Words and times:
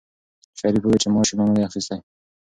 شریف 0.59 0.83
وویل 0.83 1.01
چې 1.03 1.09
معاش 1.13 1.29
یې 1.31 1.35
لا 1.37 1.43
نه 1.49 1.53
دی 1.55 1.63
اخیستی. 1.69 1.99